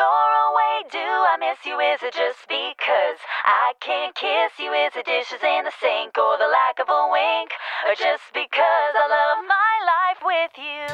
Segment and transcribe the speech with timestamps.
[0.00, 1.76] you're away, do I miss you?
[1.76, 4.72] Is it just because I can't kiss you?
[4.72, 7.52] Is it dishes in the sink or the lack of a wink?
[7.84, 10.88] Or just because I love my life with you?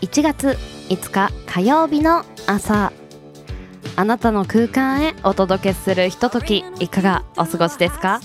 [0.00, 0.56] 1月
[0.88, 2.92] 5日火曜日の朝
[3.96, 8.20] あなたの空間へお届けするひとときいかがお過ごしですか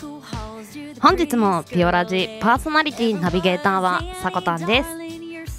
[1.02, 5.03] 本日もピオラジパーソナリティナビゲーターはさこたんです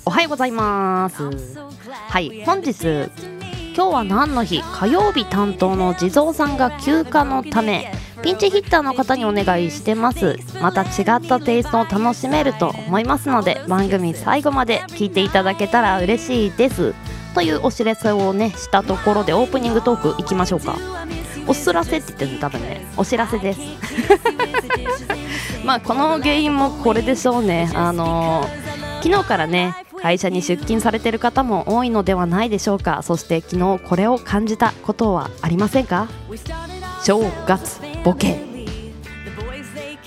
[0.07, 1.23] おはようございます。
[2.09, 2.45] はい。
[2.45, 3.11] 本日
[3.75, 4.63] 今日は何の日？
[4.63, 7.91] 火曜日担当の地蔵さんが休暇のため
[8.23, 10.37] ピンチヒッターの方にお願いしてます。
[10.61, 16.95] また違ったテイストを楽しめると思いますので番組最後まで聞いていただけたら嬉しいです。
[17.35, 20.77] というお知らせをねしたところでオープニングトークいきましょうか。
[21.47, 22.87] お知らせって言ってるの多分ね。
[22.97, 23.61] お知らせです。
[25.65, 27.71] まあこの原因もこれでしょうね。
[27.75, 33.01] あのー、昨日からね会社に出勤されてる方も多いのではないでしょうか。
[33.03, 36.09] そして昨日これを感じたことはありませんか？
[37.03, 38.39] 正月ボケ。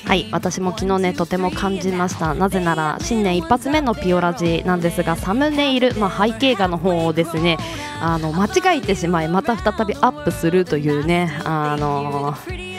[0.05, 2.35] はい私も昨日ねとても感じました。
[2.35, 7.57] なぜなら新年一発目のピオラジなんですがサムネイル、まあ、背景画の方をですね
[7.99, 8.45] あの間
[8.75, 12.76] 違えてしまいまた再びアップするというねあのー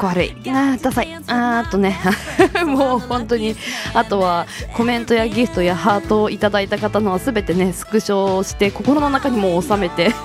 [0.00, 1.14] こ悪いあダサい。
[1.26, 1.98] あーとね。
[2.64, 3.54] もう本当に。
[3.92, 10.12] あとはコメントやギフトやハートをいただいた方のは全てねスクショして心の中にも収めて。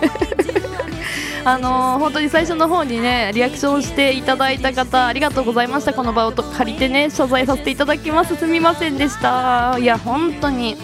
[1.44, 5.94] あのー、本当に最初の方にねリアクションしていただいた方ありがとうございました。
[5.94, 8.36] この場を借りてね謝罪させていただきます。
[8.38, 9.78] すみませんでした。
[9.78, 10.78] いや本当に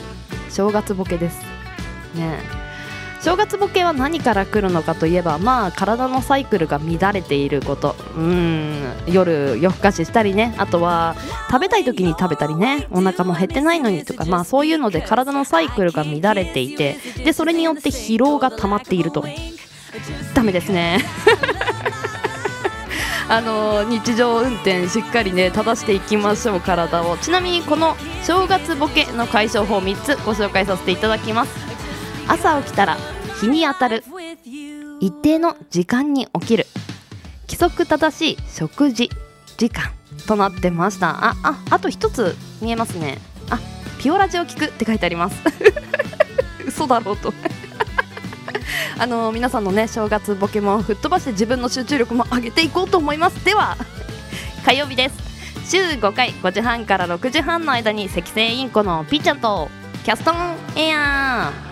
[0.49, 1.39] 正月ボケです。
[2.13, 2.60] ね。
[3.23, 7.95] 正月ボケは何から来るのかといえばまあ体のサイクルが乱れていること。
[8.15, 8.93] うん。
[9.05, 10.55] 夜夜更かししたりね。
[10.57, 11.15] あとは
[11.51, 12.87] 食べたい時に食べたりね。
[12.89, 19.23] お腹も減ってないのにとかまあそういうので体のサイクルが乱れていてでそれによって疲労が溜まっていると。
[20.33, 20.99] ダメですね。
[23.29, 27.17] あの日常運転しっかりね正していきましょう体を。
[27.17, 31.70] ちなみにこの正月ボケの解消法3つご紹介させていただきます。
[32.27, 32.97] 朝起きたら
[33.39, 34.03] 日に当たる。
[34.99, 36.67] 一定の時間に起きる。
[37.47, 39.09] 規則正しい食事
[39.57, 39.91] 時間
[40.27, 41.09] となってました。
[41.25, 43.17] あああと一つ見えますね。
[43.49, 43.59] あ
[43.99, 45.41] ピオラジを聞くって書いてあります。
[46.65, 47.33] 嘘だろうと。
[48.99, 53.43] あの皆さんのね正月ボケも吹っ飛ばして自分の集中力も上げていこうと思います。
[53.43, 53.75] では
[54.65, 55.15] 火曜日です。
[55.71, 59.69] 週5回5時半から6時半の間に赤星インコのピーちゃんと
[60.03, 61.51] キャストンエア。
[61.67, 61.70] ー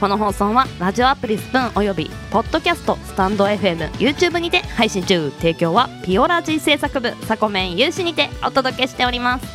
[0.00, 5.32] この放送はラジオアプリスプーンおよびポッドキャストスタンド FM YouTube にて配信中。
[5.38, 9.46] 提供はピオラジ制作部サコメン有志にてお届けしております。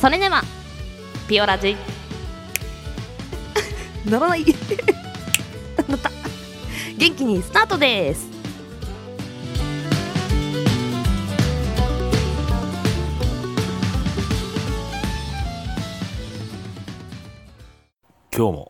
[0.00, 0.42] それでは
[1.28, 1.76] ピオラジ。
[4.08, 4.44] ならない。
[5.88, 6.12] なった。
[6.96, 8.28] 元気にスタートです。
[18.32, 18.69] 今日も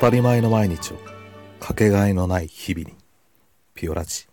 [0.00, 0.96] たり前の毎日を
[1.60, 2.96] かけがえのない日々に
[3.74, 4.26] ピオラジ。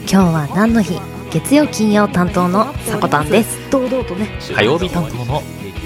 [0.00, 1.00] 今日は何の日？
[1.32, 3.58] 月曜金曜担当のさこたんです。
[3.70, 4.28] 堂々とね。
[4.54, 5.42] 火曜日担当の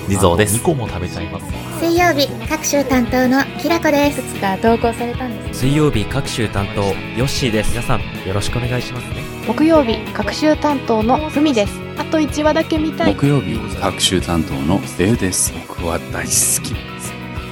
[0.09, 0.59] 地蔵です。
[0.59, 1.47] 2個も食べちゃいます。
[1.79, 4.19] 水曜日各週担当のきらこです。
[4.21, 5.61] いつか投稿されたんです。
[5.61, 6.93] 水曜日各週担当ヨ
[7.27, 7.71] ッシーです。
[7.71, 11.81] 皆さんよろしくお願いしますね木曜日各週担当のふみです。
[11.99, 13.15] あと1話だけ見たい。
[13.15, 15.53] 木曜日各週担当のレイです。
[15.69, 16.75] 僕は大好き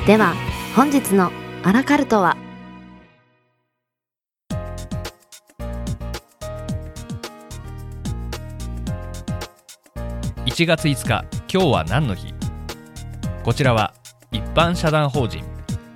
[0.07, 0.35] では
[0.75, 2.37] 本日のアラカルトは
[10.45, 12.33] ？1月5日今日は何の日？
[13.43, 13.93] こちらは
[14.33, 15.45] 一般社団法人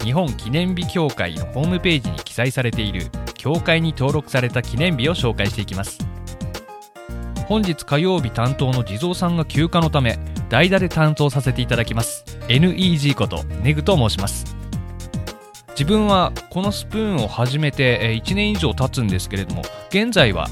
[0.03, 3.11] 日本記念日協会のホームページに記載されている
[3.41, 5.99] 協会に登録された記念日を紹介していきます。
[7.49, 10.19] 本日火曜日担当の地蔵さんが休暇のため
[10.51, 14.55] 代打で担当させていただきます NEG ことネグと申します。
[15.71, 20.47] 自分はこのスプーンを始めて1年以上経つんですけれども現在は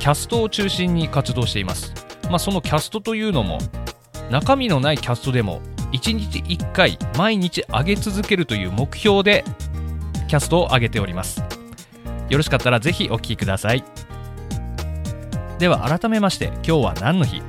[0.00, 1.94] キャストを中心に活動しています、
[2.24, 3.58] まあ、そのキャストというのも
[4.28, 5.62] 中身のないキャストでも
[5.92, 9.44] 1日1回毎日上げ続けるという目標で
[10.26, 11.57] キャストを上げております。
[12.28, 13.84] よろしかったらぜひお聞きください。
[15.58, 17.42] では改めまして今日は何の日？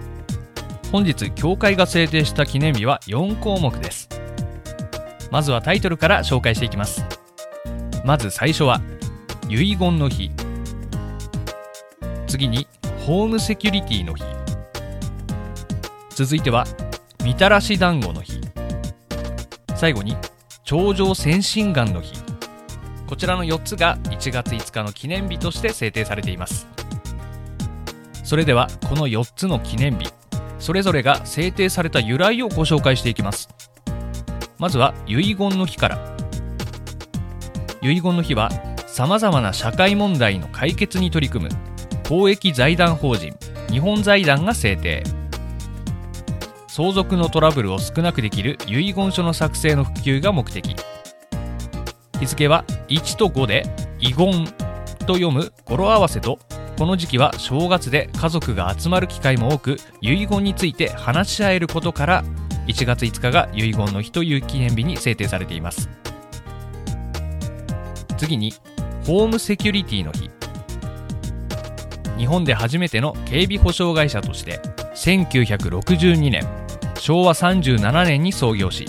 [0.92, 4.10] 本日協会が制定した記念日は4項目です。
[5.32, 7.06] まずはタイトルから紹介していきます。
[8.04, 8.82] まず最初は
[9.48, 10.32] 遺言の日。
[12.26, 12.68] 次に
[13.06, 14.24] ホームセキュリティの日。
[16.16, 16.66] 続いては
[17.24, 18.42] みたらし団子の日。
[19.76, 20.18] 最後に
[20.64, 22.14] 頂上先進眼の日。
[23.10, 26.68] こちらの4つが1月5日の記念日として制定されています。
[28.24, 30.14] それではこの4つの記念日
[30.60, 33.50] それぞれが制定された由来をご紹介していきます。
[34.60, 36.16] まずは遺言の日から。
[37.82, 38.52] 遺言の日は
[38.86, 41.52] さまざまな社会問題の解決に取り組む
[42.08, 43.36] 公益財団法人
[43.72, 45.04] 日本財団が制定。
[46.68, 50.76] 相続のトラブルを少なくできる遺言書の作成の普及が目的。
[52.20, 53.64] 日付は1と5で
[54.00, 54.46] 遺言
[55.06, 56.40] と読む語呂合わせと
[56.78, 62.24] この時期は正月で家族が集まる機会も多く遺言について話し合えることから
[62.68, 65.90] 1月5日が遺言の日という記念日に制定されています。
[68.18, 68.54] 次に
[69.06, 70.30] ホームセキュリティの日。
[72.18, 74.60] 日本で初めての警備保障会社として
[74.94, 76.46] 1962年
[77.00, 78.86] 昭和37年に創業し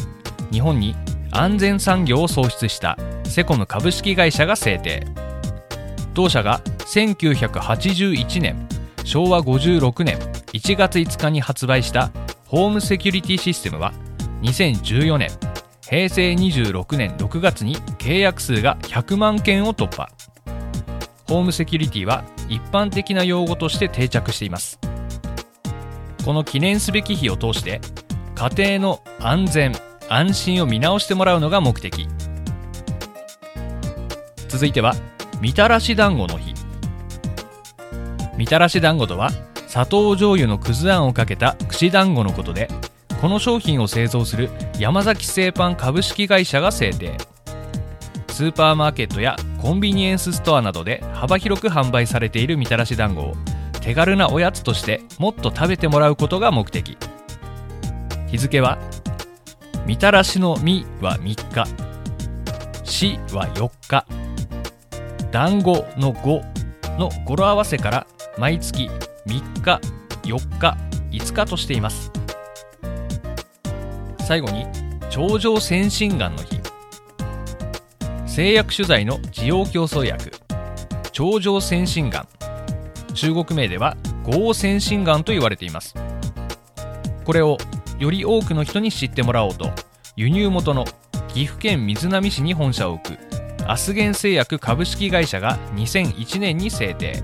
[0.50, 0.96] 日本に
[1.30, 2.98] 安全産業を創出した
[3.30, 5.06] セコム株式会社が制定。
[6.14, 8.68] 同社が1981年
[9.04, 10.18] 昭和56年
[10.52, 12.10] 1月5日に発売した
[12.46, 13.92] ホームセキュリティシステムは
[14.42, 15.30] 2014年
[15.88, 20.08] 平成26年6月に契約数が100万件を突破。
[21.26, 24.78] ホームセキュリティは一般的な用語として定着しています。
[26.24, 27.80] この記念すべき日を通して
[28.34, 29.72] 家庭の安全
[30.08, 32.08] 安心を見直してもらうのが目的。
[34.50, 34.94] 続いては
[35.40, 36.54] みたらし団子の日。
[38.36, 39.30] みたらし団子とは
[39.68, 42.68] 砂糖醤油のくずあんをかけた串団子のことで
[43.20, 47.16] この商品を製造する山崎製パン株式会社が制定。
[48.28, 53.34] スーパーマーケットやコンビニエンスストアなどで幅広く販売されているみたらし団子を
[53.80, 56.98] 手軽なおやつとしてもっと食べてもらうことが目的。
[58.26, 58.78] 日付は
[59.86, 61.66] みたらしの「み」は3日
[62.82, 64.19] 「し」は4日。
[65.32, 66.42] 団子の「5」
[66.98, 68.06] の語呂合わせから
[68.38, 68.90] 毎月
[69.26, 69.80] 3日
[70.24, 70.76] 4日
[71.10, 72.10] 5日としています。
[74.20, 74.66] 最後に
[75.10, 76.60] 頂上先進眼の日。
[78.26, 80.30] 製薬取材の需要競争薬
[81.10, 82.28] 頂上先進眼
[83.12, 85.94] 中国名では合先進眼と言われています。
[87.24, 87.58] これを
[87.98, 89.70] より多くの人に知ってもらおうと
[90.16, 90.84] 輸入元の
[91.34, 93.29] 岐阜県瑞浪市に本社を置く。
[93.70, 97.22] アスゲン製薬株式会社が2001年に制定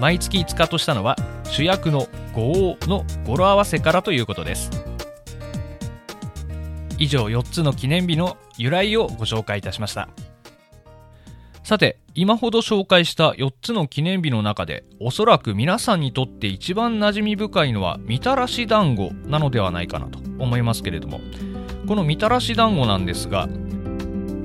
[0.00, 4.72] 毎月5日としたのは主役の五王の語呂合わせからということです。
[6.98, 10.08] 以上4つの記念日の由来をご紹介いたしました。
[11.62, 21.20] さて今ほど紹介した4つの記念日の中でおそらく皆さんにとって一番馴染み深いのはみたらし団子なのではないかなと思いますけれども。
[21.86, 23.46] このみたらし団子なんですが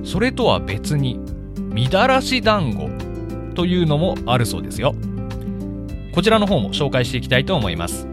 [0.04, 1.20] それとは別に
[1.58, 2.90] みだらし団子
[3.56, 4.96] というのもあるそうですよ。
[6.14, 8.08] こちらの方も紹介していきたいと思います。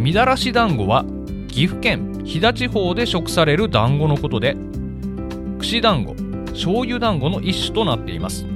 [0.00, 1.04] みだらし団子は
[1.48, 4.56] 岐阜県飛騨地方で食される団子のことで
[5.58, 6.14] 串団子
[6.50, 8.46] 醤油団子の一種となっています。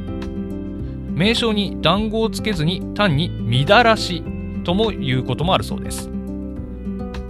[1.12, 4.22] 名称に団子をつけずに単にみだらし
[4.64, 6.10] とも言うこともあるそうです。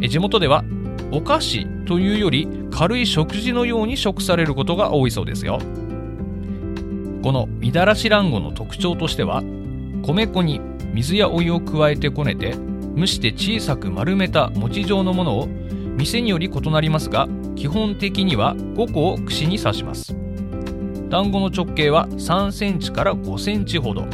[0.00, 0.64] 地元では
[1.12, 5.58] お菓子というより軽い食事のように食されることが多いそうですよ。
[7.22, 9.42] このみだらし団子の特徴としては
[10.02, 10.60] 米粉に
[10.94, 12.54] 水やお湯を加えてこねて
[12.96, 20.14] 蒸して小さく丸めた餅状のものを店により異なりますが基本的には5個を串に刺します。
[21.10, 24.06] 団子の直径は3センチから5センチほど。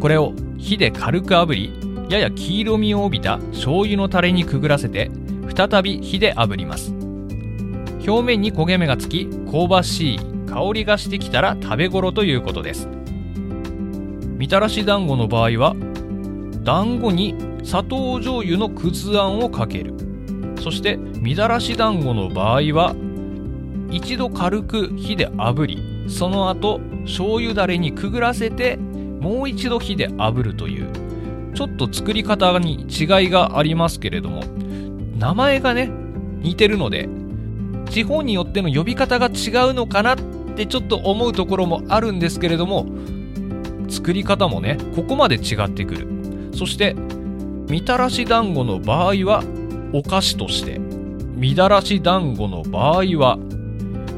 [0.00, 1.72] これを火で軽く炙り
[2.10, 5.10] やや黄色みを帯びた醤油のタレにくぐらせて
[5.54, 6.92] 再び火で炙ります。
[8.06, 12.88] 表面に焦げ目がつき香ばしい香りがしてきたら食べ頃ということです。
[14.36, 15.76] みたらし団子の場合は
[16.64, 19.94] 団子に砂糖醤油のくずあんをかける。
[20.60, 22.94] そしてみたらし団子の場合は
[23.90, 30.90] 一度軽く火で炙りその後醤油だれにくぐらせてもう一度火で炙るという
[31.54, 34.42] ちょっと作り方に違いがありますけれども
[35.22, 35.88] 名前がね
[36.40, 37.08] 似てるので
[37.90, 40.18] 地方によっての呼び方が違うのかなっ
[40.56, 42.86] てちょっと思うところもあるんですけれども
[43.88, 46.08] 作り方もねここまで違ってくる。
[46.54, 46.94] そして
[47.68, 49.44] みたらし団子の場合は
[49.92, 50.80] お菓子として。
[51.36, 53.36] みだらし団子の場合は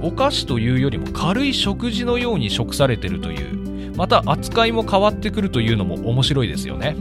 [0.02, 3.92] お菓子というよりも軽い食事のように食されてるという。
[3.96, 6.96] また扱いも変わってくるというのも面白いですよね。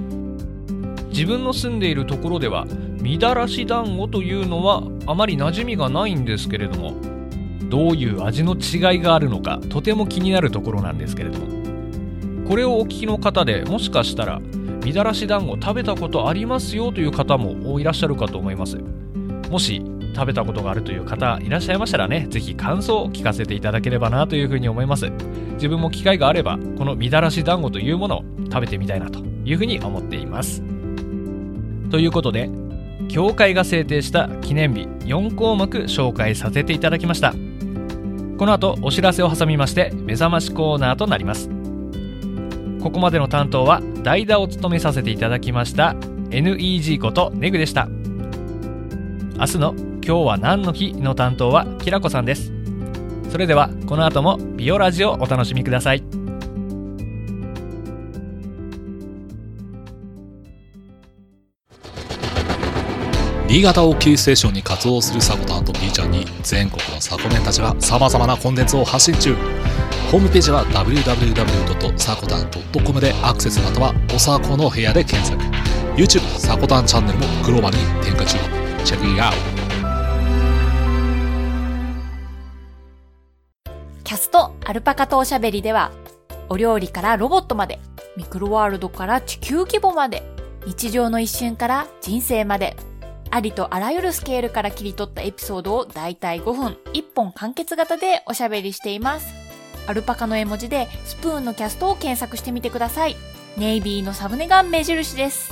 [1.09, 2.65] 自分の住んでいるところでは
[3.03, 6.95] みだらし団子というのはあまり馴染みがないんですけれども
[7.69, 14.39] どういう味の違いがあるのかとても気になるところなんですけれどもこれをお聞きの方でもしかしたら
[14.85, 18.77] みだらし団子食べたことありますよという方もいらっしゃるかと思います
[19.49, 19.83] もし
[20.13, 25.11] 食べたことがあるという方いらっしゃいましたらね、ぜひ感想を聞かせていただければなというふうに思います。
[25.53, 30.61] 自分も機会があれば、このみだらし団子というものを食べてみたいなというふうに思っています。
[31.89, 32.49] ということで、
[33.07, 37.33] 協会が制定した記念日4項目紹介させていただきました。
[38.37, 41.49] この後お知らせを挟みまして目覚ましコーナーとなります。
[42.81, 45.95] ここまでの担当は代打を務めさせていただきました
[46.31, 47.87] NEG ことネグでした。
[49.39, 52.51] 明日の今日は何の日の担当はきらこさんです
[53.29, 56.22] それではこの後もビオラジをお楽しみください
[63.53, 69.35] 新潟をキーステーションに活動するサコタンと B ちゃんに全国のサコメンたちが様々なコンテンツを発信中。
[70.11, 75.39] ホームページは www.sakotan.com でアクセスまたはおさこの部屋で検索。
[75.95, 78.39] YouTube サコタンチャンネルもグローバルに展開中。
[78.83, 79.33] チェックイアウ
[84.03, 85.91] キャストアルパカとおしゃべりでは、
[86.49, 87.79] お料理からロボットまで、
[88.17, 90.23] ミクロワールドから地球規模まで、
[90.65, 92.75] 日常の一瞬から人生まで、
[93.35, 99.33] ありとあらゆるスケールから切り取ったエピソードをだいたい5分、1本完結型でおしゃべりしています。
[99.87, 103.15] アルパカの絵文字でスプーンのキャストを検索してみてください。
[103.57, 105.51] ネイビーのサムネが目印です。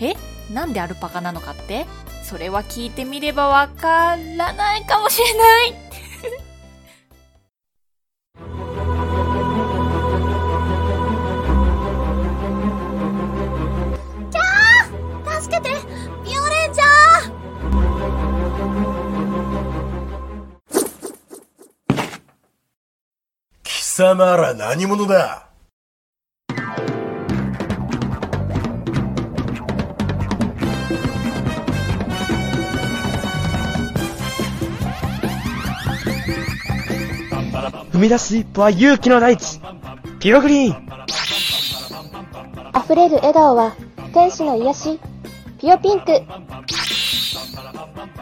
[0.00, 0.14] え？
[0.54, 1.86] なんでアルパカなのかって？
[2.22, 5.85] それは聞いてみればわからないかもしれない。
[23.62, 25.42] 貴様ら何者だ？
[37.92, 39.58] 踏み出す一歩は勇気の大地。
[40.20, 40.86] ピログリーン。
[42.78, 43.74] 溢れる笑顔は
[44.12, 45.00] 天使の癒し。
[45.58, 46.20] ピオピンク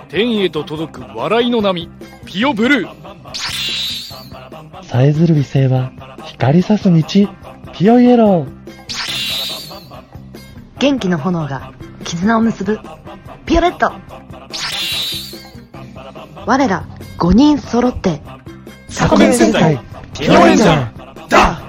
[0.08, 1.88] 天へと届く笑いの波。
[2.26, 4.84] ピオブルー。
[4.84, 5.92] さえずる美声は
[6.25, 7.02] 光さす道。
[7.73, 8.54] ピオイエロー。
[10.78, 11.73] 元気の炎が
[12.04, 12.78] 絆を結ぶ。
[13.46, 13.92] ピオレット。
[16.46, 16.87] 我ら
[17.18, 18.20] 5人揃って
[18.88, 19.80] サコメン戦隊。
[20.12, 21.28] ピオレンジャー。
[21.28, 21.62] だ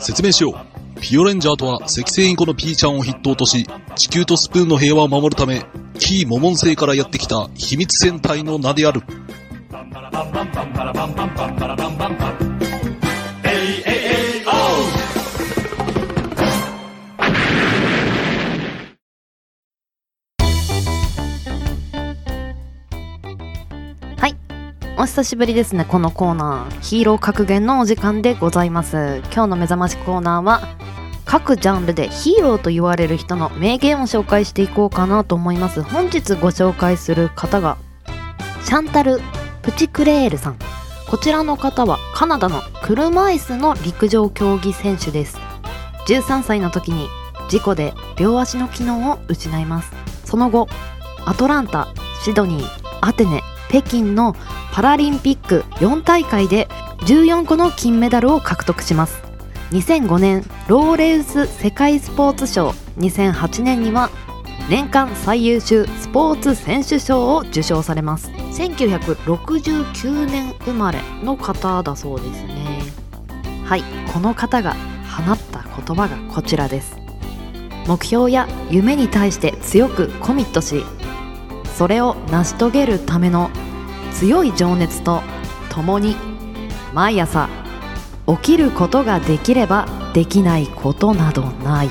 [0.00, 0.73] 説明しよう。
[1.04, 5.66] ピオレンジャーとは赤星インコのピーちゃんを筆頭とし、地球とスプーンの平和を守るため、
[5.98, 9.02] キーモモン星からやってきた秘密戦隊の名である。
[25.04, 25.84] お久しぶりですね。
[25.84, 29.20] このコーナーヒーロー格言のお時間でございます。
[29.34, 30.62] 今日の目覚ましコーナーは
[31.26, 35.82] 各ジャンルでヒーローと言われる人の名言を紹介していこうかなと思います。
[35.82, 37.76] 本日ご紹介する方が
[38.64, 39.20] シャンタル・
[39.60, 40.58] プチクレールさん。
[41.10, 45.36] こちらの方はカナダの車椅子の陸上競技選手です。
[46.08, 47.08] 13歳の時に
[47.50, 49.92] 事故で両足の機能を失います。
[50.24, 50.66] その後
[51.26, 51.88] アトランタ
[52.24, 52.68] シドニー
[53.02, 54.34] アテネ北京の
[54.74, 56.66] パラリンピック4大会で
[57.02, 59.22] 14個の金メダルを獲得します。
[59.70, 62.70] 2005年ローレウス世界スポーツ賞。
[62.98, 64.10] 2008年には
[64.68, 68.30] 年間最優秀スポーツ選手賞を受賞されます。
[68.30, 72.82] 1969年生まれの方だそうですね。
[73.64, 74.74] はいこの方が
[75.24, 76.96] 放った言葉がこちらです。
[77.86, 80.84] 目標や夢に対して強くコミットし
[81.76, 83.50] それを成し遂げるための
[84.14, 85.22] 強い情熱と
[85.70, 86.16] 共に
[86.92, 87.48] 毎朝
[88.26, 91.90] 起きることができればできないことなどない。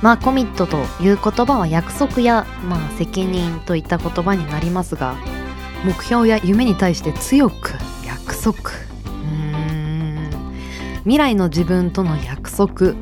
[0.00, 5.14] まあコミットという言葉は約束や、まあ、責任といった言葉になりますが
[5.84, 7.74] 目標や夢に対して強く
[8.06, 8.56] 約束。
[8.56, 10.30] うーん。
[11.00, 12.94] 未来の自分との約束。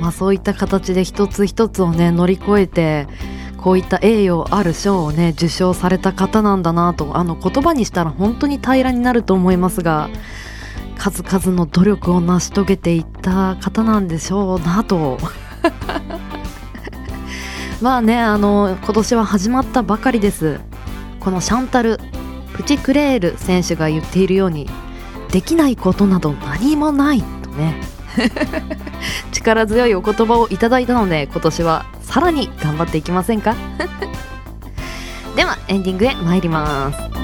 [0.00, 3.06] まあそういった形で一つ一つをね乗り越えて
[3.66, 10.08] こういった栄誉ある賞をね受賞された方なんだなとあの言葉にしたら本当に平らになると思いますが
[10.96, 15.18] 数々の努力を成し遂げていった方なんでしょうなと。
[17.82, 20.60] まあねあの今年は始まったばかりです。
[21.18, 21.98] このシャンタル・
[22.52, 24.70] プチクレール選手が言っているように
[25.32, 27.80] できないことなど何もないとね。
[29.32, 33.54] 力強いお言葉をいただいたので今年はさらに頑張っていきませんか？
[35.36, 37.16] ではエンディングへ参ります。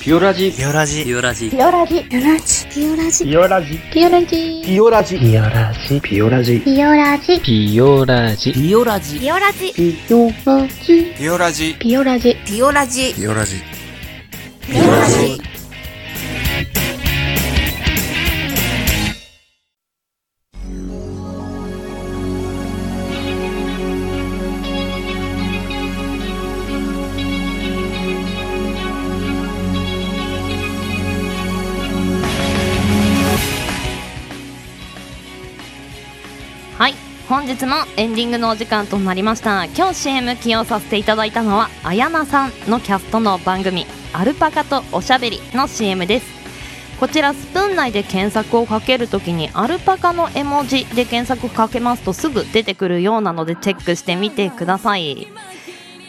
[0.00, 0.52] ピオラジ。
[0.52, 1.04] ピオラジ。
[1.04, 1.50] ピオラジ。
[1.50, 2.04] ピオラジ。
[2.08, 2.64] ピオラジ。
[2.64, 3.24] ピオラジ。
[3.26, 4.60] ピオラジ。
[4.62, 5.18] ピオラジ。
[5.20, 6.00] ピオラジ。
[6.00, 6.60] ピオラジ。
[6.60, 7.60] ピオラジ。
[7.60, 8.40] ピオラジ。
[8.50, 9.20] ピオラジ。
[9.20, 9.80] ピオラジ。
[10.00, 11.14] ピオラジ。
[11.18, 11.74] ピオラジ。
[11.78, 12.34] ピオラジ。
[12.46, 13.14] ピオラジ。
[13.14, 13.77] ピオラジ
[14.68, 15.48] ピオラジピオラジ
[36.76, 36.94] はい。
[37.26, 39.64] 本日もエンディングのお時間となりました。
[39.64, 46.26] 今日 CM 起用させていただいたのはあやなさんのキャストの番組「アルパカとおしゃべり」の CM です。
[46.98, 55.28] こちらスプーン内で検索をかけるときにアルパカの絵文字で検索かけますとすぐ出てくるようなのでチェックしてみてください。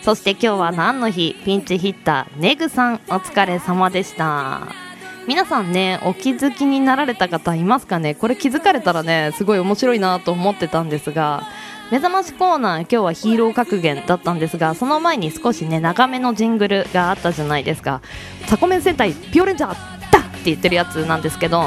[0.02, 1.36] そして今日は何の日？
[1.46, 3.02] ピンチヒッターネグさん。
[3.10, 4.89] お疲れ様でした。
[5.30, 8.16] 皆さんねお気づきになられた方いますかね？
[8.16, 11.44] これ気づかれたらねすごい面白いなと思ってたんですが
[11.92, 18.02] 目覚ましコーナー今日はヒーロー格言だったんですがその前に少しね長めのジングルがあったじゃないですか。
[18.48, 21.66] タコメン戦隊ピオレンジャーだって言ってるやつなんですけど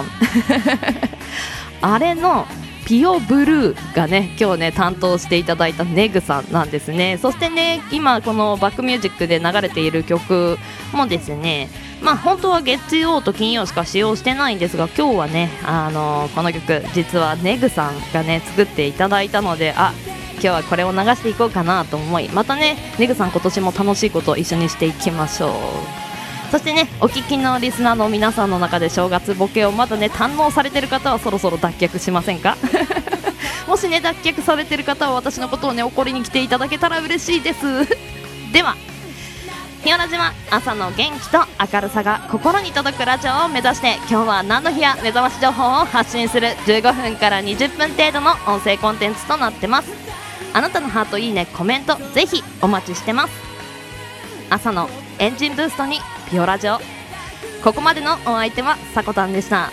[1.83, 2.47] あれの
[2.85, 7.19] ピオブルーがね今日ね担当していただいたネグさんなんですね。
[7.21, 10.59] そしてね今このバックミュージックで流れている曲
[10.93, 11.69] もですね
[12.03, 19.93] まあ本当は月曜と金曜しか使用してないんですが今日はねあのこの曲実はネグさんがね作っていただいたのであ
[20.35, 26.02] 今日はこれを流していこうかなと思いまたねネグさん今年も楽しいことを一緒にしていきましょう。
[26.53, 32.59] そしてねお聞きのリスナーの皆さんの中で正月ボケをまだね堪能されてる方はそろそろ脱却しませんか？
[33.67, 37.89] もしね脱却されてる方は私のことをね怒りに来ていただけたら嬉しいです。
[38.53, 38.77] では
[39.83, 49.89] ひオラジは朝の元気と明るさが心に届くラジオを目指して今日は何の日や目覚まし情報を発信する15分から20分程度の音声コンテンツとなってます。
[50.53, 53.33] あなたのハートいいねコメントぜひお待ちしてます。
[54.51, 54.91] 朝の
[55.23, 56.81] エンジンブーストにピオラジオ。
[57.63, 59.71] ここまでのお相手はさこたんでした。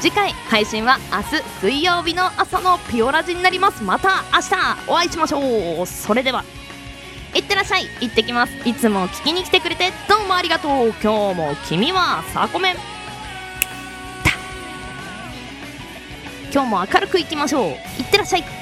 [0.00, 3.84] 次回配信は明日水曜日の朝のピオラジになります。
[3.84, 5.86] また明日お会いしましょう。
[5.86, 6.44] それでは
[7.36, 7.86] いってらっしゃい。
[8.00, 8.68] 行ってきます。
[8.68, 10.88] いつも聞きに来てくれてどうもありがとう。
[11.00, 12.74] 今日も君はサコメン
[16.52, 17.70] 今日も明るくいきましょう。
[17.70, 18.59] いってらっしゃい。